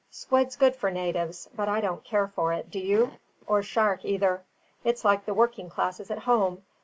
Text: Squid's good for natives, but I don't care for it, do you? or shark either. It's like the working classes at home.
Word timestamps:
Squid's 0.09 0.55
good 0.55 0.75
for 0.75 0.89
natives, 0.89 1.47
but 1.55 1.69
I 1.69 1.79
don't 1.79 2.03
care 2.03 2.27
for 2.27 2.53
it, 2.53 2.71
do 2.71 2.79
you? 2.79 3.11
or 3.45 3.61
shark 3.61 4.03
either. 4.03 4.43
It's 4.83 5.05
like 5.05 5.25
the 5.27 5.33
working 5.35 5.69
classes 5.69 6.09
at 6.09 6.17
home. 6.25 6.63